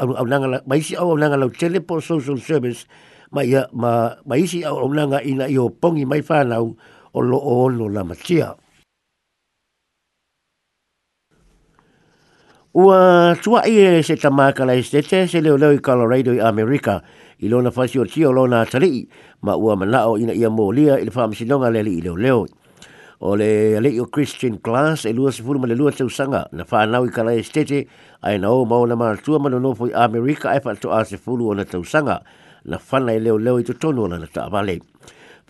au 0.00 0.24
nanga 0.24 0.62
maisi 0.66 0.96
au 0.96 1.12
au 1.12 1.18
nanga 1.20 1.36
lau 1.36 1.52
tele 1.52 1.80
po 1.84 2.00
social 2.00 2.40
service 2.40 2.86
ma 3.30 3.44
ia 3.44 3.66
ma 3.76 4.16
maisi 4.24 4.64
au 4.64 4.80
au 4.80 4.88
nanga 4.94 5.20
ina 5.24 5.44
i 5.44 5.58
o 5.60 5.68
pongi 5.68 6.06
mai 6.08 6.24
whānau 6.24 6.72
o 7.12 7.20
lo 7.20 7.36
o 7.36 7.58
ono 7.68 7.84
la 7.88 8.00
matia. 8.04 8.54
Ua 12.78 13.34
tua 13.42 13.64
i 13.66 13.98
se 14.06 14.14
tamaka 14.16 14.62
lai 14.64 14.82
stete 14.86 15.26
se 15.26 15.40
leo 15.42 15.56
leo 15.58 15.72
i 15.72 15.80
Colorado 15.82 16.30
i 16.32 16.38
Amerika 16.40 17.00
i 17.42 17.48
lona 17.48 17.72
fasi 17.74 17.98
o 17.98 18.04
tio 18.04 18.30
lona 18.32 18.60
atalii 18.62 19.02
ma 19.42 19.56
ua 19.58 19.74
manao 19.76 20.12
ina 20.18 20.30
ia 20.32 20.46
molia 20.50 20.94
i 20.94 21.04
le 21.04 21.10
whaamisinonga 21.10 21.72
le 21.74 21.82
li 21.82 21.96
i 21.98 22.00
leo 22.02 22.14
leo. 22.16 22.44
O 23.18 23.34
le 23.34 23.80
le 23.80 23.90
o 24.00 24.06
Christian 24.06 24.60
Class 24.62 25.06
e 25.06 25.12
lua 25.12 25.32
se 25.32 25.42
ma 25.42 25.66
le 25.66 25.74
lua 25.74 25.90
tausanga 25.90 26.44
na 26.52 26.62
whanau 26.70 27.04
i 27.06 27.10
kalai 27.10 27.42
stete 27.42 27.88
ai 28.22 28.38
na 28.38 28.50
o 28.52 28.64
maona 28.64 28.94
ma 28.94 29.16
manonofo 29.40 29.88
i 29.88 29.92
Amerika 29.92 30.54
e 30.54 30.60
whato 30.64 30.92
a 30.92 31.02
sifuru 31.04 31.48
o 31.50 31.54
na 31.54 31.64
tausanga 31.64 32.22
na 32.64 32.78
whana 32.78 33.12
i 33.12 33.18
leo 33.18 33.38
leo 33.38 33.58
i 33.58 33.64
totonu 33.64 34.06
na 34.06 34.18
na 34.18 34.26
ta 34.26 34.48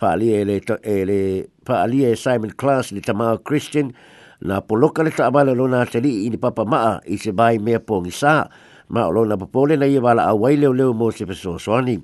Paalia 0.00 0.41
e, 0.41 0.45
le, 0.45 0.61
e, 0.85 1.05
le, 1.05 1.47
paalia 1.64 2.09
e 2.09 2.17
Simon 2.17 2.53
Glass 2.57 2.93
le 2.93 3.00
tamao 3.00 3.37
Christian 3.38 3.88
Glass 3.88 4.05
na 4.42 4.61
poloka 4.61 5.02
le 5.02 5.11
taamale 5.11 5.54
lona 5.54 5.80
atalii 5.83 6.26
i 6.26 6.30
ni 6.30 6.37
papa 6.38 6.64
maa 6.64 7.00
i 7.11 7.18
se 7.18 7.30
vai 7.35 7.59
mea 7.59 7.78
pogisā 7.83 8.47
ma 8.95 9.07
o 9.09 9.12
lona 9.12 9.37
popole 9.37 9.76
na 9.76 9.87
ia 9.87 10.00
valaauai 10.00 10.57
leoleo 10.57 10.92
mo 10.95 11.11
se 11.11 11.26
fesoasoani 11.26 11.99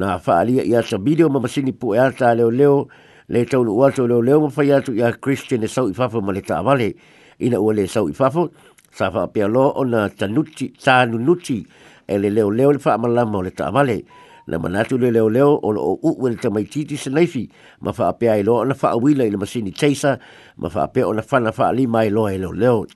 na 0.00 0.18
faaalia 0.18 0.62
iā 0.66 0.82
tabili 0.82 1.22
o 1.24 1.28
mamasini 1.30 1.72
pue 1.72 1.98
a 2.00 2.10
taleoleo 2.10 2.88
le 3.30 3.44
taunuu 3.46 3.84
atu 3.86 4.02
o 4.04 4.06
leoleo 4.08 4.40
ma 4.46 4.50
fai 4.50 4.72
atu 4.74 4.92
iā 4.94 5.12
kristian 5.20 5.62
e 5.62 5.68
sau 5.70 5.88
i 5.90 5.94
fafo 5.94 6.20
ma 6.20 6.32
le 6.34 6.40
taamale 6.42 6.94
ina 7.38 7.60
ua 7.62 7.74
lē 7.74 7.86
sau 7.86 8.08
i 8.10 8.14
fafo 8.14 8.50
sa 8.90 9.10
faapealoa 9.14 9.72
ona 9.78 10.08
tanuti 10.10 10.68
tanunuti 10.74 11.62
e 12.06 12.18
le 12.18 12.30
leoleo 12.34 12.72
le 12.74 12.78
faamalama 12.82 13.38
o 13.38 13.42
le 13.46 13.50
taamale 13.54 13.94
leo 13.94 14.02
na 14.46 14.58
manatu 14.58 14.98
le 15.00 15.10
leo 15.10 15.28
leo 15.30 15.60
o 15.62 15.72
loo 15.72 15.98
uu 16.04 16.28
e 16.28 16.30
le 16.32 16.36
tamaititi 16.36 16.96
se 16.98 17.10
naifi 17.10 17.48
ma 17.80 17.92
wha 17.98 18.08
apea 18.12 18.36
i 18.36 18.40
e 18.40 18.42
loa 18.44 18.64
na 18.66 18.74
wha 18.82 18.90
awila 18.92 19.24
i 19.24 19.30
le 19.30 19.36
masini 19.38 19.72
chaser 19.72 20.18
ma 20.56 20.68
wha 20.68 20.82
apea 20.84 21.06
o 21.08 21.12
na 21.14 21.22
whana 21.30 21.50
wha 21.58 21.68
alima 21.68 22.04
i 22.04 22.08
e 22.08 22.10
loa 22.10 22.32
e 22.34 22.38
leo 22.38 22.52
leo. 22.52 22.86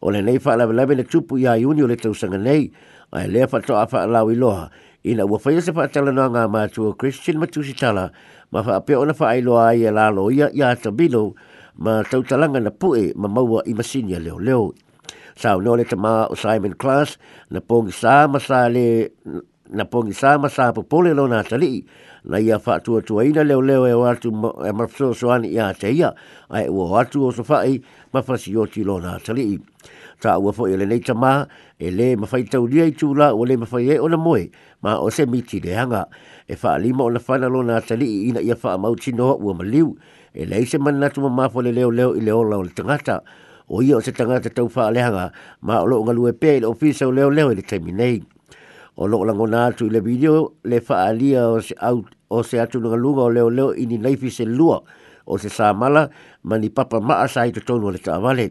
O 0.00 0.10
le 0.14 0.22
nei 0.22 0.38
wha 0.44 0.52
alawe 0.54 0.74
lawe 0.74 0.94
na 0.94 1.02
tupu 1.04 1.38
i 1.40 1.46
a 1.50 1.56
iuni 1.58 1.82
o 1.82 1.86
le 1.90 1.96
tausanga 1.96 2.38
nei, 2.38 2.70
ai 3.12 3.26
lea 3.28 3.48
wha 3.52 3.60
toa 3.60 3.86
wha 3.92 4.02
alawi 4.06 4.34
loa, 4.38 4.70
ina 5.02 5.24
ua 5.26 5.40
whaia 5.44 5.62
se 5.62 5.70
wha 5.74 5.84
atala 5.90 6.12
noa 6.14 6.30
ngā 6.30 6.44
mātua 6.46 6.94
Christian 6.94 7.42
Matusitala 7.42 8.10
ma 8.52 8.62
wha 8.62 8.78
apea 8.78 8.98
o 9.00 9.04
na 9.04 9.14
wha 9.18 9.28
ailoa 9.34 9.66
ai 9.74 9.82
e 9.82 9.90
lalo 9.90 10.30
ia 10.30 10.46
i 10.54 10.62
a 10.62 10.76
tabino 10.76 11.34
ma 11.74 12.02
tautalanga 12.04 12.60
na 12.62 12.70
pue 12.70 13.10
ma 13.18 13.26
maua 13.28 13.66
i 13.66 13.74
masini 13.74 14.14
a 14.14 14.20
leo 14.22 14.38
leo. 14.38 14.70
Sao 15.38 15.58
nō 15.62 15.76
le 15.78 15.84
tamā 15.86 16.30
o 16.30 16.34
Simon 16.38 16.74
Class 16.78 17.18
na 17.50 17.58
pōngi 17.60 17.92
sā 17.94 18.26
masā 18.30 18.66
le 18.70 18.86
na 19.68 19.84
pogi 19.84 20.12
sa 20.16 20.38
ma 20.38 20.48
sa 20.48 20.72
po 20.72 20.82
pole 20.82 21.12
lo 21.14 21.28
na 21.28 21.42
tali 21.44 21.84
na 22.24 22.40
ia 22.40 22.58
fa 22.58 22.80
tu 22.80 23.00
tu 23.06 23.20
ina 23.20 23.42
le 23.44 23.56
le 23.68 23.76
e 23.92 23.94
wa 24.02 24.14
tu 24.16 24.30
e 24.66 24.72
ma 24.72 24.84
so 24.96 25.12
so 25.12 25.30
ani 25.30 25.48
ia 25.52 25.68
te 25.76 25.88
ia 25.92 26.14
ai 26.50 26.68
wo 26.68 26.88
wa 26.88 27.04
tu 27.04 27.24
o 27.24 27.30
so 27.30 27.44
fa 27.44 27.64
i 27.68 27.74
ma 28.12 28.20
fa 28.22 28.36
si 28.38 28.56
o 28.56 28.64
ti 28.66 28.80
lo 28.84 28.96
na 29.00 29.18
tali 29.20 29.58
ta 30.22 30.38
wa 30.40 30.50
fo 30.52 30.64
ele 30.66 30.86
nei 30.88 31.00
tama 31.00 31.46
e 31.80 31.90
le 31.90 32.12
e 32.12 32.16
ma 32.16 32.26
fa 32.26 32.38
i 32.40 32.44
tau 32.48 32.64
ai 32.64 32.88
i 32.88 32.96
tu 33.00 33.12
la 33.12 33.28
o 33.32 33.44
le 33.44 33.56
ma 33.60 33.66
fa 33.68 33.78
ye 33.82 33.98
ona 34.00 34.16
moe 34.16 34.48
ma 34.82 34.96
o 35.04 35.10
se 35.10 35.26
mi 35.28 35.42
ti 35.42 35.60
le 35.64 35.72
hanga 35.76 36.06
e 36.52 36.56
fa 36.56 36.78
li 36.80 36.90
mo 36.96 37.10
le 37.12 37.20
fa 37.20 37.36
na 37.36 37.48
lo 37.52 37.60
na 37.62 37.76
tali 37.88 38.28
ina 38.32 38.40
ia 38.40 38.56
fa 38.56 38.72
e 38.74 38.78
ma 38.80 38.88
u 38.88 38.96
chi 38.96 39.12
no 39.12 39.36
u 39.36 39.52
ma 39.52 39.64
liu 39.64 39.92
e 40.32 40.44
le 40.48 40.64
se 40.64 40.78
man 40.78 40.96
na 41.00 41.08
tu 41.12 41.20
ma 41.28 41.44
fo 41.52 41.60
le 41.60 41.72
le 41.76 41.84
le 41.98 42.06
i 42.16 42.20
le 42.24 42.32
o 42.32 42.40
la 42.50 42.56
o 42.56 42.62
le 42.64 42.72
tangata 42.72 43.20
o 43.68 43.82
ia 43.84 44.00
o 44.00 44.00
se 44.00 44.12
tangata 44.16 44.48
tau 44.48 44.68
fa 44.72 44.88
le 44.88 45.00
hanga 45.04 45.28
ma 45.60 45.84
o 45.84 45.84
lo 45.84 45.96
ngalu 46.08 46.22
e 46.32 46.32
pe 46.40 46.50
le 46.64 46.66
ofisa 46.72 47.04
o 47.04 47.12
le 47.12 47.22
o 47.28 47.28
le 47.36 47.42
o 47.44 47.52
le 47.52 47.60
terminate 47.62 48.24
o 48.98 49.06
loko 49.06 49.28
lango 49.30 49.46
nā 49.46 49.60
atu 49.70 49.86
i 49.86 49.92
le 49.94 50.00
video 50.02 50.38
le 50.66 50.80
wha 50.88 50.96
alia 51.06 51.44
o 51.52 51.60
se, 51.62 51.76
au, 51.78 52.00
o 52.34 52.42
se 52.42 52.58
atu 52.58 52.80
nunga 52.82 52.98
lunga 52.98 53.28
o 53.28 53.30
leo 53.30 53.50
leo 53.50 53.70
ini 53.78 53.98
naifi 53.98 54.30
se 54.34 54.42
lua 54.46 54.80
o 55.26 55.38
se 55.38 55.50
sāmala 55.54 56.08
ma 56.42 56.58
ni 56.58 56.66
papa 56.74 56.98
maa 57.00 57.28
sa 57.30 57.44
i 57.46 57.52
tonu 57.52 57.88
o 57.88 57.94
le 57.94 58.00
ta 58.02 58.16
amale. 58.18 58.48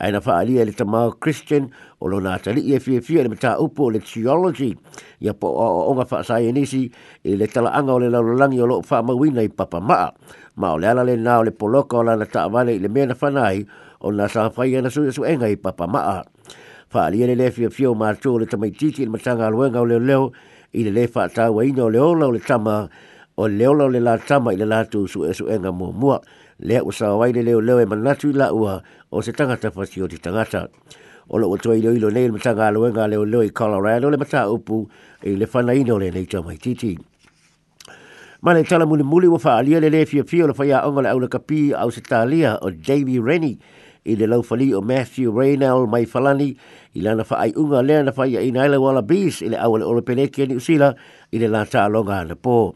Aina 0.00 0.18
wha 0.24 0.38
alia 0.40 0.64
le 0.64 0.72
tamau 0.72 1.12
Christian 1.20 1.68
o 2.00 2.08
lo 2.08 2.22
nā 2.24 2.38
tali 2.42 2.72
e 2.74 2.80
fia 2.80 3.02
fia 3.04 3.22
le 3.22 3.28
mta 3.34 3.58
upo 3.60 3.90
le 3.92 4.00
theology 4.00 4.70
i 5.20 5.28
a 5.28 5.34
po 5.34 5.52
o, 5.52 5.60
o 5.84 5.92
onga 5.92 6.08
wha 6.10 6.22
sa 6.24 6.40
nisi 6.40 6.86
i 6.88 7.36
e 7.36 7.36
le 7.36 7.46
tala 7.46 7.76
anga 7.76 7.92
o 7.92 7.98
le 8.00 8.08
laulalangi 8.08 8.62
o 8.64 8.66
loko 8.66 8.88
wha 8.94 9.02
mawina 9.12 9.44
i 9.44 9.52
papa 9.52 9.80
maa. 9.80 10.08
Ma 10.56 10.72
o 10.72 10.80
le 10.80 10.88
ala 10.88 11.04
le 11.04 11.18
nā 11.20 11.36
o 11.38 11.44
le 11.44 11.50
poloka 11.52 12.00
o 12.00 12.02
lana 12.02 12.24
ta 12.24 12.48
amale 12.48 12.72
i 12.72 12.80
le 12.80 12.88
mea 12.88 13.12
na 13.12 13.14
whanai 13.20 13.66
o 14.00 14.08
nā 14.10 14.24
sāwhai 14.32 14.72
ana 14.80 14.90
su 14.90 15.04
e 15.04 15.12
su 15.12 15.24
enga 15.28 15.52
i 15.52 15.56
papa 15.60 15.84
maa 15.86 16.22
fa 16.92 17.08
le 17.10 17.24
le 17.34 17.50
fi 17.50 17.68
fi 17.70 17.86
o 17.86 17.94
marcho 17.94 18.36
le 18.38 18.44
tama 18.46 18.66
i 18.66 18.70
titi 18.70 19.04
le 19.06 19.10
matanga 19.10 19.46
alwe 19.48 19.70
ga 19.72 19.80
le 19.84 19.96
leo 19.98 20.30
i 20.74 20.84
le 20.84 20.90
le 20.92 21.08
fa 21.08 21.26
ta 21.28 21.48
wa 21.50 21.64
ino 21.64 21.88
le 21.88 21.98
ola 21.98 22.28
le 22.30 22.38
tama 22.38 22.86
o 23.36 23.48
le 23.48 23.66
ola 23.66 23.88
le 23.88 23.98
la 24.00 24.18
tama 24.18 24.52
i 24.52 24.56
le 24.60 24.66
la 24.68 24.84
tu 24.84 25.06
su 25.08 25.24
esu 25.24 25.48
enga 25.48 25.72
mo 25.72 25.88
mua 25.90 26.20
le 26.60 26.80
o 26.84 26.90
sa 26.92 27.16
wa 27.16 27.26
le 27.32 27.40
leo 27.42 27.60
leo 27.64 27.80
e 27.80 27.86
manatu 27.88 28.28
la 28.32 28.52
ua 28.52 28.82
o 29.08 29.22
se 29.24 29.32
tanga 29.32 29.56
ta 29.56 29.70
fa 29.70 29.80
o 29.88 30.06
te 30.06 30.18
tangata 30.20 30.68
o 31.32 31.38
lo 31.40 31.48
to 31.56 31.72
i 31.72 31.80
le 31.80 31.96
ilo 31.96 32.10
nei 32.12 32.26
le 32.28 32.32
matanga 32.36 32.68
alwe 32.68 32.92
ga 32.92 33.08
le 33.08 33.16
leo 33.24 33.40
i 33.42 33.48
colorado 33.50 34.10
le 34.12 34.16
mata 34.20 34.50
upu 34.52 34.84
i 35.24 35.32
le 35.36 35.46
fana 35.48 35.72
ino 35.72 35.96
le 35.96 36.10
nei 36.12 36.26
tama 36.28 36.52
i 36.52 36.58
titi 36.60 36.92
Ma 38.42 38.52
le 38.52 38.64
tala 38.66 38.84
muli 38.84 39.04
muli 39.06 39.28
wa 39.30 39.38
faa 39.38 39.62
alia 39.62 39.78
le 39.78 39.88
le 39.88 40.02
fia 40.04 40.24
fia 40.26 40.42
o 40.44 40.46
le 40.50 40.54
faya 40.54 40.80
onga 40.84 41.02
le 41.06 41.08
au 41.14 41.18
le 41.22 41.28
kapi 41.30 41.72
au 41.78 41.88
se 41.94 42.02
talia 42.02 42.58
o 42.60 42.74
Davy 42.74 43.20
Rennie 43.22 43.56
i 44.04 44.16
le 44.16 44.26
laufali 44.26 44.72
o 44.74 44.80
Matthew 44.80 45.30
Reynell 45.38 45.86
mai 45.86 46.04
falani 46.06 46.52
i 46.94 47.00
lana 47.00 47.24
fa 47.24 47.36
ai 47.38 47.52
unga 47.56 47.82
lea 47.82 48.02
na 48.02 48.12
fai 48.12 48.36
a 48.36 48.40
ina 48.42 48.64
ele 48.66 48.76
wala 48.76 49.02
bis 49.02 49.42
i 49.42 49.48
le 49.48 49.56
awa 49.56 49.78
le 49.78 49.84
ora 49.86 50.02
peneke 50.02 50.46
ni 50.48 50.54
usila 50.58 50.94
i 51.30 51.38
le 51.38 51.48
la 51.48 51.64
taa 51.64 51.86
longa 51.88 52.24
na 52.24 52.34
po. 52.34 52.74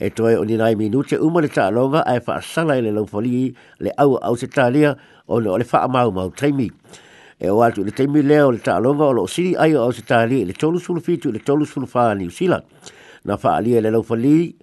E 0.00 0.10
toi 0.10 0.34
o 0.34 0.44
ninai 0.44 0.74
minute 0.74 1.14
uma 1.16 1.40
le 1.40 1.48
taa 1.48 1.70
longa 1.70 2.02
ai 2.06 2.18
fa 2.20 2.36
asana 2.42 2.74
i 2.74 2.82
le 2.82 2.90
laufali 2.90 3.54
le 3.80 3.90
au 3.98 4.18
au 4.18 4.36
se 4.36 4.46
talia 4.46 4.96
o 5.28 5.38
le 5.38 5.48
o 5.50 5.58
le 5.58 5.64
faa 5.64 5.86
mau 5.86 6.10
mau 6.10 6.30
taimi. 6.30 6.70
E 7.40 7.46
o 7.50 7.62
atu 7.62 7.84
le 7.86 7.92
taimi 7.94 8.22
lea 8.22 8.42
o 8.46 8.50
le 8.50 8.58
taa 8.58 8.80
longa 8.82 9.04
o 9.06 9.12
lo 9.12 9.26
siri 9.26 9.54
ai 9.56 9.74
o 9.78 9.82
au 9.86 9.92
se 9.92 10.02
talia 10.02 10.38
i 10.42 10.44
le 10.44 10.52
tolu 10.52 10.80
sulu 10.82 11.00
fitu 11.00 11.28
i 11.30 11.38
le 11.38 11.38
tolu 11.38 11.66
sulu 11.66 11.86
faa 11.86 12.14
ni 12.14 12.26
usila. 12.26 12.62
Na 13.24 13.36
faa 13.36 13.60
lia 13.62 13.78
le 13.80 13.90
laufali 13.94 14.26
i 14.26 14.34
le 14.34 14.42
laufali 14.46 14.56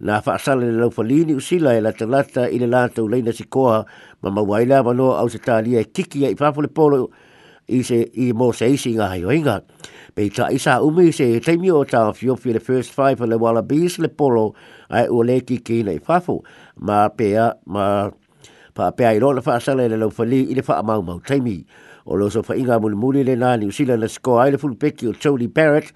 na 0.00 0.20
faasala 0.22 0.62
le 0.64 0.72
laufalini 0.72 1.34
usila 1.34 1.74
e 1.76 1.80
latalata 1.80 2.46
i 2.48 2.58
le 2.58 2.66
latou 2.70 3.08
leina 3.08 3.32
sikoa 3.32 3.84
ma 4.22 4.30
mauai 4.30 4.64
lea 4.66 4.82
manoa 4.82 5.18
au 5.18 5.28
se 5.28 5.38
talia 5.38 5.80
e 5.80 5.84
kiki 5.84 6.24
ai 6.26 6.36
faapolepolo 6.38 7.08
ise 7.66 8.02
i 8.14 8.32
mo 8.32 8.52
se 8.52 8.70
isi 8.72 8.94
nga 8.94 9.08
hai 9.10 9.24
oinga. 9.24 9.60
Pe 10.14 10.24
i 10.26 10.30
tae 10.30 10.58
sa 10.58 10.78
umi 10.82 11.10
se 11.12 11.26
e 11.34 11.40
teimi 11.40 11.70
o 11.70 11.82
tau 11.84 12.14
fiofi 12.14 12.54
le 12.54 12.60
first 12.62 12.94
five 12.94 13.20
le 13.26 13.36
wala 13.36 13.62
bis 13.62 13.98
le 13.98 14.08
polo 14.08 14.54
ai 14.90 15.08
ua 15.08 15.24
le 15.24 15.40
ki 15.40 15.58
kina 15.66 15.92
i 15.92 15.98
fafu. 16.00 16.38
Ma 16.78 17.08
pea, 17.10 17.50
ma 17.66 18.08
fa 18.78 18.90
pe 18.96 19.04
ai 19.04 19.18
lo 19.18 19.40
fa 19.42 19.58
sa 19.58 19.74
le 19.74 19.88
lo 19.88 20.08
fa 20.16 20.22
li 20.30 20.40
i 20.50 20.54
le 20.58 20.62
fa 20.62 20.74
mau 20.88 21.00
mau 21.08 21.18
tai 21.26 21.40
mi 21.46 21.56
o 22.10 22.14
lo 22.14 22.28
so 22.30 22.42
fa 22.46 22.54
inga 22.54 22.78
mo 22.82 22.86
muli 23.02 23.24
le 23.28 23.34
na 23.34 23.56
ni 23.58 23.70
si 23.76 23.82
le 23.84 23.96
sko 24.06 24.38
ai 24.38 24.50
le 24.54 24.58
fu 24.62 24.70
pe 24.80 24.92
ki 24.94 25.06
o 25.08 25.12
choli 25.22 25.48
parrot 25.48 25.86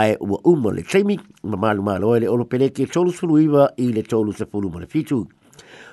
ai 0.00 0.14
u 0.14 0.38
u 0.38 0.52
mo 0.62 0.70
le 0.70 0.82
tai 0.86 1.02
mi 1.02 1.18
ma 1.42 1.56
malu 1.58 1.82
malu 1.82 2.14
le 2.22 2.28
o 2.30 2.36
lo 2.38 2.44
pe 2.46 2.56
le 2.62 2.68
ki 2.70 2.86
cholu 2.86 3.10
e 3.10 3.14
sulu 3.18 3.38
iwa 3.42 3.66
i 3.82 3.90
le 3.90 4.04
cholu 4.06 4.30
se 4.32 4.46
fulu 4.46 4.70
mo 4.70 4.78
le 4.78 4.86
fitu 4.86 5.26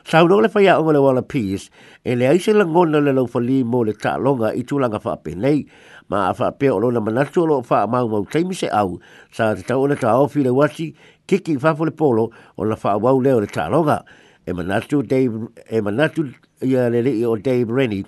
sa 0.06 0.22
no 0.24 0.38
le 0.40 0.50
fa 0.54 0.62
ya 0.62 0.78
o 0.78 0.86
le 0.92 1.02
wala 1.02 1.26
peace 1.26 1.72
e 2.06 2.14
le 2.16 2.30
ai 2.30 2.38
se 2.38 2.54
le 2.54 2.68
ngona 2.70 3.02
le 3.02 3.18
lo 3.18 3.26
fa 3.26 3.42
li 3.42 3.64
mo 3.64 3.82
le 3.84 3.98
ta 3.98 4.14
longa 4.22 4.54
i 4.54 4.62
tu 4.64 4.78
langa 4.78 5.02
fa 5.02 5.18
pe 5.18 5.34
nei 5.34 5.66
ma 6.10 6.30
fa 6.38 6.52
pe 6.54 6.70
o 6.70 6.78
lo 6.78 6.94
na 6.94 7.00
manatu 7.02 7.48
lo 7.50 7.64
fa 7.66 7.88
mau 7.90 8.06
mau 8.14 8.22
tai 8.30 8.46
mi 8.46 8.54
se 8.54 8.70
au 8.70 9.00
sa 9.34 9.56
ta 9.58 9.74
o 9.82 9.88
le 9.90 9.98
ta 9.98 10.14
o 10.22 10.28
fi 10.28 10.46
le 10.46 10.54
wasi 10.54 10.94
kiki 11.26 11.58
fa 11.58 11.74
fo 11.74 11.90
le 11.90 11.98
polo 11.98 12.30
o 12.58 12.64
la 12.64 12.78
fa 12.78 12.94
wau 13.02 13.18
le 13.26 13.34
o 13.34 13.42
le 13.42 13.50
ta 13.50 13.66
longa 13.74 14.04
e 14.48 14.54
manatu 14.54 15.04
Dave 15.06 15.48
e 15.70 15.82
manatu 15.82 16.34
ia 16.64 16.90
lele 16.90 17.24
o 17.26 17.36
Dave 17.36 17.70
Rennie 17.78 18.06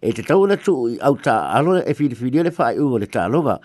e 0.00 0.08
te 0.16 0.22
tau 0.28 0.40
na 0.48 0.56
tu 0.64 0.74
au 1.08 1.14
ta 1.24 1.36
alo 1.56 1.72
e 1.76 1.92
fili 1.98 2.14
fili 2.20 2.40
le 2.46 2.50
fai 2.58 2.74
unga 2.84 2.98
le 3.02 3.06
ta 3.14 3.22
longa 3.32 3.56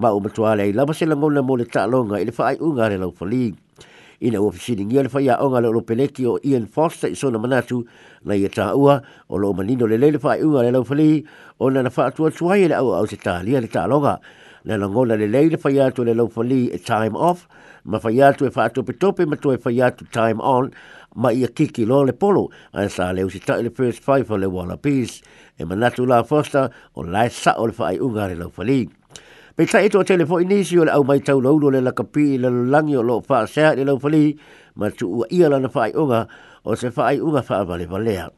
ma 0.00 0.08
o 0.10 0.18
matua 0.20 0.56
le 0.58 0.72
lava 0.72 0.92
se 0.98 1.04
langa 1.06 1.28
le 1.30 1.40
mo 1.46 1.54
le 1.54 1.64
ta 1.74 1.86
longa 1.86 2.16
e 2.20 2.24
le 2.28 2.32
fai 2.32 2.56
unga 2.66 2.88
le 2.90 2.96
lau 3.02 3.12
fali 3.18 3.44
i 4.20 4.28
na 4.32 4.38
uafisi 4.42 4.72
ni 4.76 4.84
ngia 4.86 5.02
le 5.04 5.08
fai 5.14 5.28
a 5.30 5.34
onga 5.44 5.60
le 5.62 5.68
olopeleki 5.70 6.24
o 6.26 6.34
Ian 6.50 6.66
Foster 6.66 7.06
i 7.06 7.14
sona 7.14 7.38
manatu 7.38 7.78
na 8.26 8.34
ia 8.34 8.48
e 8.48 8.50
ta 8.56 8.74
ua 8.74 8.98
o 9.30 9.36
lo 9.38 9.52
manino 9.54 9.86
le 9.86 9.96
le 10.02 10.08
le 10.10 10.18
fai 10.18 10.42
unga 10.42 10.66
le 10.66 10.70
lau 10.74 10.82
fali 10.82 11.22
o 11.62 11.70
na 11.70 11.86
na 11.86 11.90
fai 11.94 12.06
atua 12.10 12.34
tuai 12.34 12.66
le 12.68 12.74
au 12.74 12.96
au 12.98 13.06
se 13.06 13.16
ta 13.16 13.42
lia 13.46 13.60
le 13.60 13.68
ta 13.70 13.86
longa 13.86 14.18
le 14.66 14.76
langola 14.76 15.16
le 15.16 15.26
leile 15.28 15.56
fai 15.58 15.78
atu 15.78 16.02
le 16.04 16.12
lau 16.12 16.28
fali 16.28 16.64
e 16.74 16.78
time 16.80 17.12
off, 17.14 17.46
ma 17.84 17.98
fai 18.00 18.18
atu 18.20 18.44
e 18.44 18.50
whaato 18.52 18.82
pe 18.82 18.92
tope, 18.96 19.20
ma 19.26 19.36
tu 19.36 19.50
e 19.52 19.58
fai 19.58 19.80
atu 19.80 20.04
time 20.10 20.38
on, 20.40 20.68
ma 21.14 21.30
ia 21.30 21.48
kiki 21.48 21.84
lo 21.84 22.02
le 22.02 22.12
polo, 22.12 22.48
a 22.72 22.88
sa 22.90 23.12
le 23.12 23.22
usi 23.22 23.38
tae 23.38 23.62
le 23.62 23.70
first 23.70 24.02
five 24.02 24.26
o 24.30 24.34
le 24.36 24.46
wala 24.48 24.76
peace, 24.76 25.22
e 25.56 25.64
manatu 25.64 26.04
la 26.04 26.22
fosta 26.24 26.68
o 26.94 27.02
lai 27.02 27.28
sa 27.30 27.54
o 27.60 27.66
le 27.66 27.72
fai 27.72 27.98
unga 27.98 28.26
le 28.28 28.34
lau 28.34 28.50
fali. 28.50 28.80
Pe 29.56 29.64
ta 29.70 29.78
e 29.80 29.88
tō 29.88 30.02
telefo 30.04 30.36
inisi 30.42 30.76
o 30.80 30.84
le 30.84 30.92
au 30.98 31.04
mai 31.08 31.20
tau 31.24 31.40
laulo 31.40 31.70
le 31.72 31.80
lakapi 31.80 32.26
i 32.34 32.38
le 32.42 32.50
lulangi 32.52 32.96
o 32.96 33.02
lo 33.02 33.20
sa 33.46 33.70
le 33.78 33.84
lau 33.88 33.98
fali, 34.02 34.34
ma 34.74 34.90
tu 34.90 35.06
ua 35.20 35.26
ia 35.30 35.48
lana 35.48 35.70
u 35.72 36.00
unga 36.04 36.26
o 36.64 36.74
se 36.74 36.88
u 36.90 37.26
unga 37.28 37.40
fa 37.42 37.62
valea. 37.64 37.86
Vale. 37.88 38.28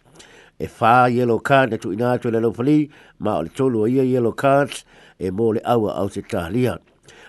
e 0.61 0.67
fa 0.67 1.07
yellow 1.09 1.38
card 1.38 1.81
to 1.81 1.93
ina 1.93 2.19
to 2.19 2.31
le 2.35 2.38
lofali 2.41 2.91
ma 3.23 3.37
o 3.38 3.41
le 3.43 3.49
tolu 3.49 3.87
ia 3.88 4.03
yellow 4.03 4.33
card 4.35 4.75
e 5.19 5.31
mo 5.31 5.47
e 5.53 5.53
e 5.53 5.55
le 5.55 5.61
awa 5.65 5.93
au 6.03 6.09
se 6.11 6.21
tahlia 6.23 6.75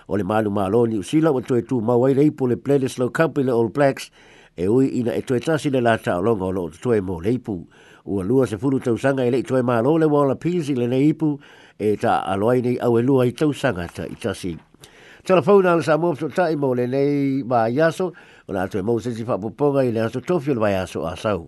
o 0.08 0.14
le 0.18 0.24
malu 0.26 0.50
malo 0.50 0.84
ni 0.90 0.98
sila 1.04 1.30
o 1.32 1.38
toe 1.40 1.62
ma 1.80 1.94
wai 1.94 2.12
le 2.14 2.26
po 2.32 2.46
le 2.50 2.56
playlist 2.56 2.98
lo 2.98 3.08
kampi 3.10 3.44
le 3.44 3.52
all 3.52 3.68
blacks 3.70 4.10
e 4.56 4.66
ui 4.66 4.88
ina 4.98 5.12
e 5.16 5.22
toe 5.22 5.38
tasi 5.38 5.70
le 5.70 5.78
la 5.80 5.96
ta 5.98 6.18
o 6.18 6.20
longa 6.22 6.44
o 6.44 6.50
lo 6.50 6.68
toe 6.70 7.00
mo 7.00 7.20
le 7.20 7.30
ipu 7.38 7.66
ua 8.06 8.22
lua 8.24 8.46
se 8.46 8.56
fulu 8.58 8.82
furu 8.82 8.98
tausanga 8.98 9.22
e 9.22 9.30
le 9.30 9.42
toe 9.42 9.62
malo 9.62 9.96
le 9.96 10.06
wala 10.08 10.34
pisi 10.34 10.74
le 10.74 10.88
nei 10.88 11.14
ipu 11.14 11.38
e 11.78 11.96
ta 11.96 12.22
aloai 12.26 12.60
nei 12.62 12.78
au 12.80 12.98
e 12.98 13.02
lua 13.02 13.24
i 13.26 13.30
tausanga 13.32 13.86
ta 13.94 14.06
i 14.10 14.16
tasi 14.18 14.58
telefona 15.22 15.70
ala 15.78 15.82
sa 15.82 15.94
mo 15.96 16.16
so 16.18 16.26
tai 16.26 16.56
mo 16.58 16.74
le 16.74 16.86
nei 16.90 17.44
ma 17.46 17.68
yaso 17.70 18.10
ona 18.50 18.66
atoe 18.66 18.82
mou 18.82 18.98
sesi 18.98 19.22
faapoopoga 19.22 19.86
i 19.86 19.92
le 19.94 20.00
aso 20.10 20.18
tofi 20.18 20.50
o 20.50 20.54
le 20.58 20.60
vaeaso 20.66 21.06
asau 21.06 21.46